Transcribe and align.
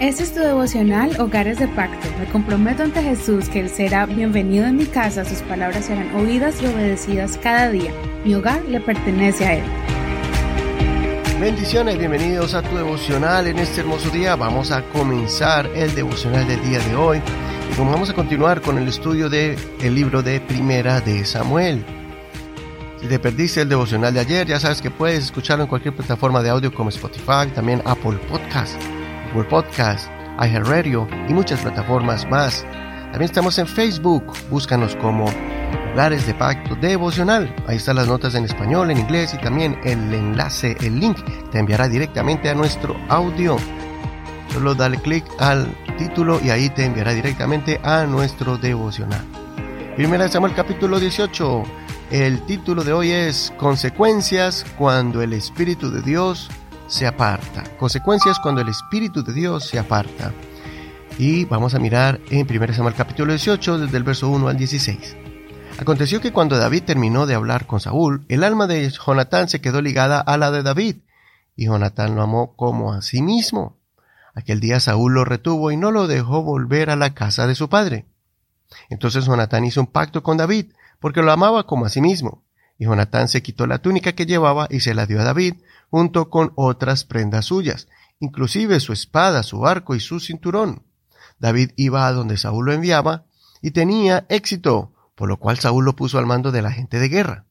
Este 0.00 0.22
es 0.22 0.32
tu 0.32 0.40
devocional 0.40 1.20
Hogares 1.20 1.58
de 1.58 1.68
Pacto. 1.68 2.08
Me 2.18 2.24
comprometo 2.32 2.82
ante 2.82 3.02
Jesús 3.02 3.50
que 3.50 3.60
Él 3.60 3.68
será 3.68 4.06
bienvenido 4.06 4.64
en 4.64 4.78
mi 4.78 4.86
casa, 4.86 5.26
sus 5.26 5.42
palabras 5.42 5.84
serán 5.84 6.14
oídas 6.14 6.62
y 6.62 6.64
obedecidas 6.64 7.36
cada 7.36 7.68
día. 7.68 7.92
Mi 8.24 8.34
hogar 8.34 8.64
le 8.64 8.80
pertenece 8.80 9.44
a 9.44 9.54
Él. 9.56 9.64
Bendiciones, 11.38 11.98
bienvenidos 11.98 12.54
a 12.54 12.62
tu 12.62 12.76
devocional 12.76 13.46
en 13.46 13.58
este 13.58 13.82
hermoso 13.82 14.08
día. 14.08 14.36
Vamos 14.36 14.72
a 14.72 14.80
comenzar 14.84 15.66
el 15.74 15.94
devocional 15.94 16.48
del 16.48 16.62
día 16.62 16.78
de 16.78 16.96
hoy 16.96 17.20
y 17.70 17.78
vamos 17.78 18.08
a 18.08 18.14
continuar 18.14 18.62
con 18.62 18.78
el 18.78 18.88
estudio 18.88 19.28
del 19.28 19.58
el 19.82 19.94
libro 19.94 20.22
de 20.22 20.40
Primera 20.40 21.02
de 21.02 21.26
Samuel. 21.26 21.84
Si 23.02 23.06
te 23.06 23.18
perdiste 23.18 23.60
el 23.60 23.68
devocional 23.68 24.14
de 24.14 24.20
ayer, 24.20 24.46
ya 24.46 24.58
sabes 24.60 24.80
que 24.80 24.90
puedes 24.90 25.24
escucharlo 25.24 25.64
en 25.64 25.68
cualquier 25.68 25.94
plataforma 25.94 26.42
de 26.42 26.48
audio 26.48 26.72
como 26.72 26.88
Spotify, 26.88 27.50
también 27.54 27.82
Apple 27.84 28.18
Podcast, 28.30 28.80
Google 29.32 29.48
Podcast, 29.48 30.10
iHeartRadio 30.40 31.06
y 31.28 31.32
muchas 31.32 31.60
plataformas 31.60 32.28
más. 32.28 32.64
También 33.12 33.30
estamos 33.30 33.58
en 33.58 33.66
Facebook, 33.66 34.24
búscanos 34.50 34.96
como 34.96 35.26
Hogares 35.92 36.26
de 36.26 36.34
Pacto 36.34 36.74
Devocional. 36.76 37.54
Ahí 37.66 37.76
están 37.76 37.96
las 37.96 38.08
notas 38.08 38.34
en 38.34 38.44
español, 38.44 38.90
en 38.90 38.98
inglés 38.98 39.34
y 39.34 39.38
también 39.38 39.78
el 39.84 40.12
enlace, 40.12 40.76
el 40.80 40.98
link 40.98 41.18
te 41.50 41.58
enviará 41.58 41.88
directamente 41.88 42.48
a 42.48 42.54
nuestro 42.54 42.96
audio. 43.08 43.56
Solo 44.52 44.74
dale 44.74 44.98
clic 44.98 45.24
al 45.38 45.66
título 45.96 46.40
y 46.42 46.50
ahí 46.50 46.68
te 46.70 46.84
enviará 46.84 47.12
directamente 47.12 47.80
a 47.84 48.04
nuestro 48.06 48.56
devocional. 48.56 49.24
Primera 49.94 50.24
de 50.24 50.30
Samuel 50.30 50.54
capítulo 50.54 50.98
18. 50.98 51.62
El 52.10 52.44
título 52.46 52.82
de 52.82 52.92
hoy 52.92 53.12
es 53.12 53.52
Consecuencias 53.56 54.66
cuando 54.76 55.22
el 55.22 55.32
Espíritu 55.32 55.90
de 55.92 56.02
Dios 56.02 56.50
se 56.90 57.06
aparta. 57.06 57.62
Consecuencias 57.78 58.40
cuando 58.40 58.60
el 58.60 58.68
Espíritu 58.68 59.22
de 59.22 59.32
Dios 59.32 59.64
se 59.64 59.78
aparta. 59.78 60.32
Y 61.18 61.44
vamos 61.44 61.74
a 61.74 61.78
mirar 61.78 62.20
en 62.30 62.46
1 62.50 62.74
Samuel 62.74 62.94
capítulo 62.94 63.32
18 63.32 63.78
desde 63.78 63.96
el 63.96 64.02
verso 64.02 64.28
1 64.28 64.48
al 64.48 64.56
16. 64.56 65.16
Aconteció 65.78 66.20
que 66.20 66.32
cuando 66.32 66.58
David 66.58 66.82
terminó 66.82 67.26
de 67.26 67.36
hablar 67.36 67.66
con 67.66 67.80
Saúl, 67.80 68.26
el 68.28 68.42
alma 68.42 68.66
de 68.66 68.90
Jonatán 68.90 69.48
se 69.48 69.60
quedó 69.60 69.80
ligada 69.80 70.20
a 70.20 70.36
la 70.36 70.50
de 70.50 70.62
David, 70.62 70.96
y 71.54 71.66
Jonatán 71.66 72.16
lo 72.16 72.22
amó 72.22 72.56
como 72.56 72.92
a 72.92 73.02
sí 73.02 73.22
mismo. 73.22 73.76
Aquel 74.34 74.60
día 74.60 74.80
Saúl 74.80 75.14
lo 75.14 75.24
retuvo 75.24 75.70
y 75.70 75.76
no 75.76 75.92
lo 75.92 76.08
dejó 76.08 76.42
volver 76.42 76.90
a 76.90 76.96
la 76.96 77.14
casa 77.14 77.46
de 77.46 77.54
su 77.54 77.68
padre. 77.68 78.06
Entonces 78.88 79.24
Jonatán 79.26 79.64
hizo 79.64 79.80
un 79.80 79.86
pacto 79.86 80.22
con 80.22 80.36
David, 80.36 80.72
porque 80.98 81.22
lo 81.22 81.30
amaba 81.30 81.66
como 81.66 81.86
a 81.86 81.88
sí 81.88 82.00
mismo. 82.00 82.42
Y 82.80 82.86
Jonatán 82.86 83.28
se 83.28 83.42
quitó 83.42 83.66
la 83.66 83.80
túnica 83.80 84.14
que 84.14 84.24
llevaba 84.24 84.66
y 84.70 84.80
se 84.80 84.94
la 84.94 85.04
dio 85.04 85.20
a 85.20 85.24
David, 85.24 85.56
junto 85.90 86.30
con 86.30 86.52
otras 86.54 87.04
prendas 87.04 87.44
suyas, 87.44 87.88
inclusive 88.20 88.80
su 88.80 88.94
espada, 88.94 89.42
su 89.42 89.66
arco 89.66 89.94
y 89.94 90.00
su 90.00 90.18
cinturón. 90.18 90.82
David 91.38 91.72
iba 91.76 92.06
a 92.06 92.12
donde 92.12 92.38
Saúl 92.38 92.64
lo 92.64 92.72
enviaba, 92.72 93.26
y 93.60 93.72
tenía 93.72 94.24
éxito, 94.30 94.94
por 95.14 95.28
lo 95.28 95.36
cual 95.36 95.58
Saúl 95.58 95.84
lo 95.84 95.94
puso 95.94 96.18
al 96.18 96.24
mando 96.24 96.52
de 96.52 96.62
la 96.62 96.72
gente 96.72 96.98
de 96.98 97.10
guerra. 97.10 97.44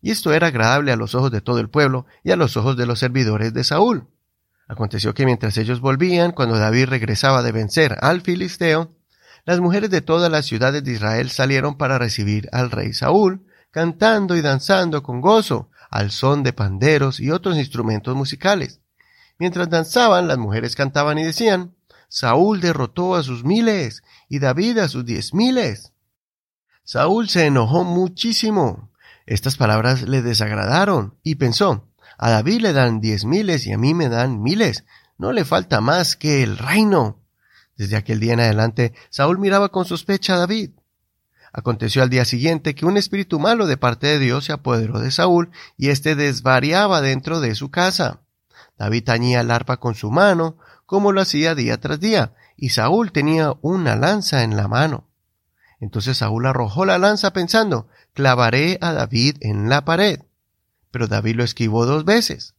Y 0.00 0.10
esto 0.10 0.32
era 0.32 0.46
agradable 0.46 0.90
a 0.90 0.96
los 0.96 1.14
ojos 1.14 1.30
de 1.30 1.42
todo 1.42 1.58
el 1.58 1.68
pueblo 1.68 2.06
y 2.24 2.30
a 2.30 2.36
los 2.36 2.56
ojos 2.56 2.78
de 2.78 2.86
los 2.86 2.98
servidores 2.98 3.52
de 3.52 3.64
Saúl. 3.64 4.08
Aconteció 4.68 5.12
que 5.12 5.26
mientras 5.26 5.58
ellos 5.58 5.82
volvían, 5.82 6.32
cuando 6.32 6.56
David 6.56 6.86
regresaba 6.86 7.42
de 7.42 7.52
vencer 7.52 7.98
al 8.00 8.22
filisteo, 8.22 8.90
las 9.44 9.60
mujeres 9.60 9.90
de 9.90 10.00
todas 10.00 10.32
las 10.32 10.46
ciudades 10.46 10.82
de 10.82 10.92
Israel 10.92 11.28
salieron 11.28 11.76
para 11.76 11.98
recibir 11.98 12.48
al 12.52 12.70
rey 12.70 12.94
Saúl, 12.94 13.44
cantando 13.72 14.36
y 14.36 14.42
danzando 14.42 15.02
con 15.02 15.20
gozo, 15.20 15.70
al 15.90 16.12
son 16.12 16.44
de 16.44 16.52
panderos 16.52 17.18
y 17.18 17.32
otros 17.32 17.56
instrumentos 17.56 18.14
musicales. 18.14 18.80
Mientras 19.38 19.68
danzaban, 19.68 20.28
las 20.28 20.38
mujeres 20.38 20.76
cantaban 20.76 21.18
y 21.18 21.24
decían, 21.24 21.74
Saúl 22.08 22.60
derrotó 22.60 23.16
a 23.16 23.22
sus 23.22 23.42
miles 23.44 24.04
y 24.28 24.38
David 24.38 24.78
a 24.78 24.88
sus 24.88 25.04
diez 25.04 25.34
miles. 25.34 25.92
Saúl 26.84 27.28
se 27.28 27.46
enojó 27.46 27.84
muchísimo. 27.84 28.90
Estas 29.26 29.56
palabras 29.56 30.02
le 30.02 30.22
desagradaron 30.22 31.18
y 31.22 31.36
pensó, 31.36 31.88
a 32.18 32.30
David 32.30 32.60
le 32.60 32.72
dan 32.72 33.00
diez 33.00 33.24
miles 33.24 33.66
y 33.66 33.72
a 33.72 33.78
mí 33.78 33.94
me 33.94 34.08
dan 34.08 34.42
miles. 34.42 34.84
No 35.16 35.32
le 35.32 35.44
falta 35.44 35.80
más 35.80 36.16
que 36.16 36.42
el 36.42 36.58
reino. 36.58 37.20
Desde 37.76 37.96
aquel 37.96 38.20
día 38.20 38.34
en 38.34 38.40
adelante, 38.40 38.92
Saúl 39.08 39.38
miraba 39.38 39.70
con 39.70 39.84
sospecha 39.86 40.34
a 40.34 40.38
David. 40.38 40.72
Aconteció 41.52 42.02
al 42.02 42.08
día 42.10 42.24
siguiente 42.24 42.74
que 42.74 42.86
un 42.86 42.96
espíritu 42.96 43.38
malo 43.38 43.66
de 43.66 43.76
parte 43.76 44.06
de 44.06 44.18
Dios 44.18 44.46
se 44.46 44.52
apoderó 44.52 45.00
de 45.00 45.10
Saúl 45.10 45.50
y 45.76 45.90
éste 45.90 46.16
desvariaba 46.16 47.02
dentro 47.02 47.40
de 47.40 47.54
su 47.54 47.70
casa. 47.70 48.20
David 48.78 49.04
tañía 49.04 49.42
el 49.42 49.50
arpa 49.50 49.76
con 49.76 49.94
su 49.94 50.10
mano, 50.10 50.56
como 50.86 51.12
lo 51.12 51.20
hacía 51.20 51.54
día 51.54 51.78
tras 51.78 52.00
día, 52.00 52.34
y 52.56 52.70
Saúl 52.70 53.12
tenía 53.12 53.54
una 53.60 53.96
lanza 53.96 54.44
en 54.44 54.56
la 54.56 54.66
mano. 54.66 55.08
Entonces 55.78 56.18
Saúl 56.18 56.46
arrojó 56.46 56.86
la 56.86 56.98
lanza 56.98 57.32
pensando, 57.32 57.88
clavaré 58.14 58.78
a 58.80 58.92
David 58.92 59.36
en 59.40 59.68
la 59.68 59.84
pared. 59.84 60.20
Pero 60.90 61.06
David 61.06 61.36
lo 61.36 61.44
esquivó 61.44 61.86
dos 61.86 62.04
veces. 62.04 62.54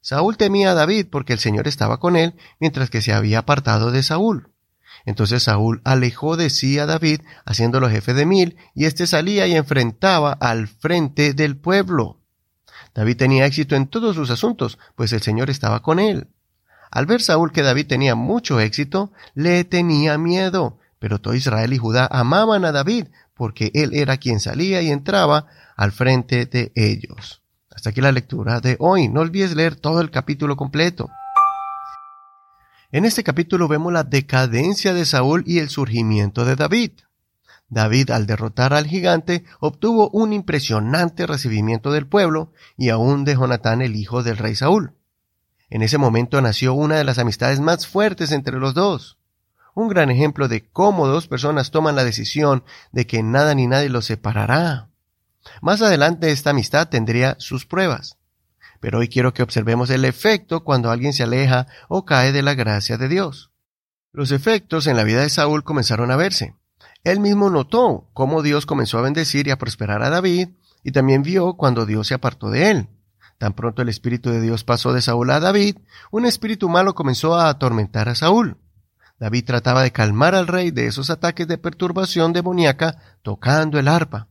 Saúl 0.00 0.36
temía 0.36 0.70
a 0.70 0.74
David 0.74 1.08
porque 1.10 1.32
el 1.32 1.40
Señor 1.40 1.68
estaba 1.68 2.00
con 2.00 2.16
él, 2.16 2.36
mientras 2.58 2.88
que 2.88 3.02
se 3.02 3.12
había 3.12 3.40
apartado 3.40 3.90
de 3.90 4.02
Saúl. 4.02 4.49
Entonces 5.04 5.44
Saúl 5.44 5.80
alejó 5.84 6.36
de 6.36 6.50
sí 6.50 6.78
a 6.78 6.86
David, 6.86 7.20
haciéndolo 7.44 7.88
jefe 7.88 8.14
de 8.14 8.26
mil, 8.26 8.56
y 8.74 8.84
éste 8.84 9.06
salía 9.06 9.46
y 9.46 9.54
enfrentaba 9.54 10.32
al 10.32 10.68
frente 10.68 11.34
del 11.34 11.56
pueblo. 11.56 12.20
David 12.94 13.16
tenía 13.16 13.46
éxito 13.46 13.76
en 13.76 13.86
todos 13.86 14.16
sus 14.16 14.30
asuntos, 14.30 14.78
pues 14.96 15.12
el 15.12 15.22
Señor 15.22 15.50
estaba 15.50 15.80
con 15.82 15.98
él. 15.98 16.28
Al 16.90 17.06
ver 17.06 17.22
Saúl 17.22 17.52
que 17.52 17.62
David 17.62 17.86
tenía 17.86 18.14
mucho 18.14 18.58
éxito, 18.58 19.12
le 19.34 19.64
tenía 19.64 20.18
miedo, 20.18 20.78
pero 20.98 21.20
todo 21.20 21.34
Israel 21.34 21.72
y 21.72 21.78
Judá 21.78 22.08
amaban 22.10 22.64
a 22.64 22.72
David, 22.72 23.06
porque 23.34 23.70
él 23.74 23.94
era 23.94 24.16
quien 24.16 24.40
salía 24.40 24.82
y 24.82 24.90
entraba 24.90 25.46
al 25.76 25.92
frente 25.92 26.46
de 26.46 26.72
ellos. 26.74 27.42
Hasta 27.70 27.90
aquí 27.90 28.00
la 28.00 28.12
lectura 28.12 28.60
de 28.60 28.76
hoy. 28.80 29.08
No 29.08 29.20
olvides 29.20 29.54
leer 29.54 29.76
todo 29.76 30.00
el 30.00 30.10
capítulo 30.10 30.56
completo. 30.56 31.08
En 32.92 33.04
este 33.04 33.22
capítulo 33.22 33.68
vemos 33.68 33.92
la 33.92 34.04
decadencia 34.04 34.92
de 34.94 35.04
Saúl 35.04 35.44
y 35.46 35.58
el 35.58 35.68
surgimiento 35.68 36.44
de 36.44 36.56
David. 36.56 36.92
David, 37.68 38.10
al 38.10 38.26
derrotar 38.26 38.74
al 38.74 38.86
gigante, 38.86 39.44
obtuvo 39.60 40.10
un 40.10 40.32
impresionante 40.32 41.26
recibimiento 41.26 41.92
del 41.92 42.06
pueblo 42.06 42.52
y 42.76 42.88
aún 42.88 43.24
de 43.24 43.34
Jonatán, 43.34 43.80
el 43.80 43.94
hijo 43.94 44.22
del 44.22 44.38
rey 44.38 44.56
Saúl. 44.56 44.94
En 45.68 45.82
ese 45.82 45.98
momento 45.98 46.40
nació 46.40 46.74
una 46.74 46.96
de 46.96 47.04
las 47.04 47.18
amistades 47.18 47.60
más 47.60 47.86
fuertes 47.86 48.32
entre 48.32 48.58
los 48.58 48.74
dos 48.74 49.20
un 49.74 49.88
gran 49.88 50.10
ejemplo 50.10 50.48
de 50.48 50.68
cómo 50.68 51.06
dos 51.06 51.26
personas 51.26 51.70
toman 51.70 51.96
la 51.96 52.04
decisión 52.04 52.64
de 52.92 53.06
que 53.06 53.22
nada 53.22 53.54
ni 53.54 53.66
nadie 53.66 53.88
los 53.88 54.06
separará. 54.06 54.88
Más 55.62 55.82
adelante 55.82 56.30
esta 56.30 56.50
amistad 56.50 56.88
tendría 56.88 57.36
sus 57.38 57.66
pruebas. 57.66 58.18
Pero 58.80 58.98
hoy 58.98 59.08
quiero 59.08 59.32
que 59.34 59.42
observemos 59.42 59.90
el 59.90 60.04
efecto 60.04 60.64
cuando 60.64 60.90
alguien 60.90 61.12
se 61.12 61.22
aleja 61.22 61.66
o 61.88 62.04
cae 62.04 62.32
de 62.32 62.42
la 62.42 62.54
gracia 62.54 62.96
de 62.96 63.08
Dios. 63.08 63.50
Los 64.12 64.32
efectos 64.32 64.86
en 64.86 64.96
la 64.96 65.04
vida 65.04 65.20
de 65.20 65.28
Saúl 65.28 65.62
comenzaron 65.62 66.10
a 66.10 66.16
verse. 66.16 66.56
Él 67.04 67.20
mismo 67.20 67.50
notó 67.50 68.10
cómo 68.12 68.42
Dios 68.42 68.66
comenzó 68.66 68.98
a 68.98 69.02
bendecir 69.02 69.46
y 69.46 69.50
a 69.50 69.58
prosperar 69.58 70.02
a 70.02 70.10
David, 70.10 70.48
y 70.82 70.92
también 70.92 71.22
vio 71.22 71.54
cuando 71.54 71.86
Dios 71.86 72.08
se 72.08 72.14
apartó 72.14 72.50
de 72.50 72.70
él. 72.70 72.88
Tan 73.38 73.54
pronto 73.54 73.82
el 73.82 73.88
Espíritu 73.88 74.30
de 74.30 74.40
Dios 74.40 74.64
pasó 74.64 74.92
de 74.92 75.00
Saúl 75.00 75.30
a 75.30 75.40
David, 75.40 75.78
un 76.10 76.26
espíritu 76.26 76.68
malo 76.68 76.94
comenzó 76.94 77.36
a 77.36 77.48
atormentar 77.48 78.08
a 78.08 78.14
Saúl. 78.14 78.58
David 79.18 79.44
trataba 79.44 79.82
de 79.82 79.92
calmar 79.92 80.34
al 80.34 80.46
rey 80.46 80.70
de 80.70 80.86
esos 80.86 81.10
ataques 81.10 81.46
de 81.46 81.58
perturbación 81.58 82.32
demoníaca 82.32 83.18
tocando 83.22 83.78
el 83.78 83.88
arpa. 83.88 84.28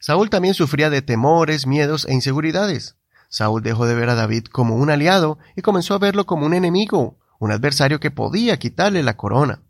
Saúl 0.00 0.30
también 0.30 0.54
sufría 0.54 0.90
de 0.90 1.02
temores, 1.02 1.66
miedos 1.66 2.06
e 2.06 2.14
inseguridades. 2.14 2.96
Saúl 3.30 3.62
dejó 3.62 3.86
de 3.86 3.94
ver 3.94 4.10
a 4.10 4.16
David 4.16 4.46
como 4.46 4.74
un 4.74 4.90
aliado 4.90 5.38
y 5.54 5.62
comenzó 5.62 5.94
a 5.94 5.98
verlo 5.98 6.26
como 6.26 6.46
un 6.46 6.52
enemigo, 6.52 7.16
un 7.38 7.52
adversario 7.52 8.00
que 8.00 8.10
podía 8.10 8.58
quitarle 8.58 9.04
la 9.04 9.16
corona. 9.16 9.62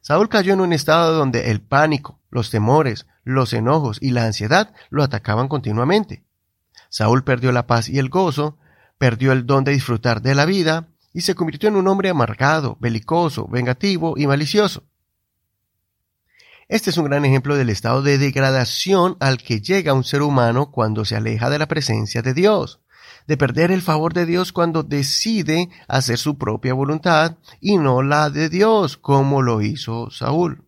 Saúl 0.00 0.30
cayó 0.30 0.54
en 0.54 0.60
un 0.60 0.72
estado 0.72 1.12
donde 1.16 1.50
el 1.50 1.60
pánico, 1.60 2.20
los 2.30 2.50
temores, 2.50 3.06
los 3.22 3.52
enojos 3.52 3.98
y 4.00 4.12
la 4.12 4.24
ansiedad 4.24 4.72
lo 4.88 5.02
atacaban 5.02 5.46
continuamente. 5.46 6.24
Saúl 6.88 7.22
perdió 7.22 7.52
la 7.52 7.66
paz 7.66 7.88
y 7.90 7.98
el 7.98 8.08
gozo, 8.08 8.56
perdió 8.96 9.32
el 9.32 9.46
don 9.46 9.64
de 9.64 9.72
disfrutar 9.72 10.22
de 10.22 10.34
la 10.34 10.46
vida, 10.46 10.88
y 11.12 11.22
se 11.22 11.34
convirtió 11.34 11.68
en 11.68 11.76
un 11.76 11.88
hombre 11.88 12.08
amargado, 12.08 12.76
belicoso, 12.80 13.46
vengativo 13.48 14.14
y 14.16 14.26
malicioso. 14.26 14.84
Este 16.68 16.90
es 16.90 16.98
un 16.98 17.04
gran 17.04 17.24
ejemplo 17.24 17.56
del 17.56 17.70
estado 17.70 18.02
de 18.02 18.18
degradación 18.18 19.16
al 19.20 19.38
que 19.38 19.60
llega 19.60 19.94
un 19.94 20.04
ser 20.04 20.22
humano 20.22 20.70
cuando 20.70 21.04
se 21.04 21.16
aleja 21.16 21.48
de 21.48 21.58
la 21.58 21.68
presencia 21.68 22.22
de 22.22 22.34
Dios, 22.34 22.80
de 23.26 23.36
perder 23.36 23.70
el 23.70 23.82
favor 23.82 24.14
de 24.14 24.26
Dios 24.26 24.52
cuando 24.52 24.82
decide 24.82 25.68
hacer 25.88 26.18
su 26.18 26.38
propia 26.38 26.74
voluntad 26.74 27.36
y 27.60 27.78
no 27.78 28.02
la 28.02 28.30
de 28.30 28.48
Dios, 28.48 28.96
como 28.96 29.42
lo 29.42 29.62
hizo 29.62 30.10
Saúl. 30.10 30.64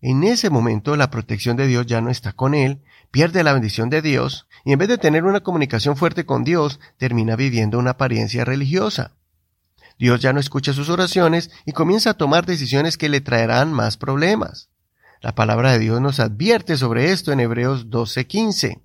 En 0.00 0.22
ese 0.24 0.50
momento 0.50 0.96
la 0.96 1.10
protección 1.10 1.56
de 1.56 1.66
Dios 1.66 1.86
ya 1.86 2.00
no 2.00 2.10
está 2.10 2.32
con 2.32 2.54
él, 2.54 2.82
pierde 3.10 3.42
la 3.42 3.52
bendición 3.54 3.88
de 3.88 4.02
Dios 4.02 4.46
y 4.64 4.72
en 4.72 4.78
vez 4.78 4.88
de 4.88 4.98
tener 4.98 5.24
una 5.24 5.40
comunicación 5.40 5.96
fuerte 5.96 6.26
con 6.26 6.44
Dios, 6.44 6.80
termina 6.98 7.36
viviendo 7.36 7.78
una 7.78 7.92
apariencia 7.92 8.44
religiosa. 8.44 9.12
Dios 9.98 10.20
ya 10.20 10.32
no 10.32 10.40
escucha 10.40 10.72
sus 10.72 10.88
oraciones 10.88 11.50
y 11.64 11.72
comienza 11.72 12.10
a 12.10 12.14
tomar 12.14 12.46
decisiones 12.46 12.98
que 12.98 13.08
le 13.08 13.20
traerán 13.20 13.72
más 13.72 13.96
problemas. 13.96 14.68
La 15.20 15.34
palabra 15.34 15.72
de 15.72 15.78
Dios 15.78 16.00
nos 16.00 16.20
advierte 16.20 16.76
sobre 16.76 17.12
esto 17.12 17.32
en 17.32 17.40
Hebreos 17.40 17.88
12:15. 17.88 18.82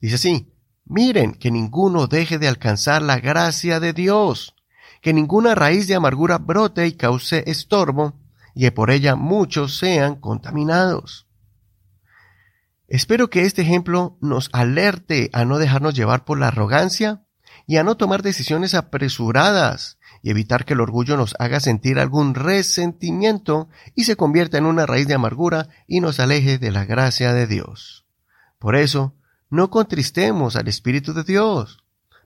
Dice 0.00 0.14
así, 0.16 0.52
miren 0.86 1.34
que 1.34 1.50
ninguno 1.50 2.06
deje 2.06 2.38
de 2.38 2.48
alcanzar 2.48 3.02
la 3.02 3.18
gracia 3.18 3.80
de 3.80 3.92
Dios, 3.92 4.54
que 5.02 5.12
ninguna 5.12 5.54
raíz 5.54 5.86
de 5.88 5.94
amargura 5.94 6.38
brote 6.38 6.86
y 6.86 6.92
cause 6.92 7.44
estorbo, 7.46 8.14
y 8.54 8.62
que 8.62 8.72
por 8.72 8.90
ella 8.90 9.16
muchos 9.16 9.76
sean 9.76 10.16
contaminados. 10.16 11.26
Espero 12.88 13.30
que 13.30 13.42
este 13.42 13.62
ejemplo 13.62 14.16
nos 14.20 14.48
alerte 14.52 15.28
a 15.32 15.44
no 15.44 15.58
dejarnos 15.58 15.94
llevar 15.94 16.24
por 16.24 16.38
la 16.38 16.48
arrogancia 16.48 17.26
y 17.66 17.78
a 17.78 17.82
no 17.82 17.96
tomar 17.96 18.22
decisiones 18.22 18.74
apresuradas 18.74 19.98
y 20.22 20.30
evitar 20.30 20.64
que 20.64 20.74
el 20.74 20.80
orgullo 20.80 21.16
nos 21.16 21.34
haga 21.40 21.58
sentir 21.58 21.98
algún 21.98 22.34
resentimiento 22.34 23.68
y 23.94 24.04
se 24.04 24.16
convierta 24.16 24.58
en 24.58 24.66
una 24.66 24.86
raíz 24.86 25.08
de 25.08 25.14
amargura 25.14 25.68
y 25.88 26.00
nos 26.00 26.20
aleje 26.20 26.58
de 26.58 26.70
la 26.70 26.84
gracia 26.84 27.32
de 27.32 27.46
Dios. 27.46 28.06
Por 28.58 28.76
eso, 28.76 29.15
no 29.50 29.70
contristemos 29.70 30.56
al 30.56 30.68
Espíritu 30.68 31.12
de 31.12 31.24
Dios, 31.24 31.78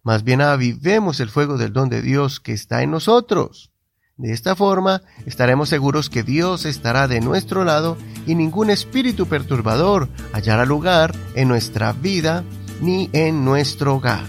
más 0.02 0.24
bien 0.24 0.40
avivemos 0.40 1.20
el 1.20 1.28
fuego 1.28 1.58
del 1.58 1.72
don 1.72 1.88
de 1.88 2.00
Dios 2.00 2.40
que 2.40 2.52
está 2.52 2.82
en 2.82 2.90
nosotros. 2.90 3.70
De 4.16 4.32
esta 4.32 4.54
forma 4.54 5.02
estaremos 5.26 5.68
seguros 5.68 6.10
que 6.10 6.22
Dios 6.22 6.64
estará 6.64 7.08
de 7.08 7.20
nuestro 7.20 7.64
lado 7.64 7.96
y 8.26 8.34
ningún 8.34 8.70
espíritu 8.70 9.26
perturbador 9.26 10.08
hallará 10.32 10.64
lugar 10.64 11.14
en 11.34 11.48
nuestra 11.48 11.92
vida 11.92 12.44
ni 12.80 13.08
en 13.12 13.44
nuestro 13.44 13.96
hogar. 13.96 14.24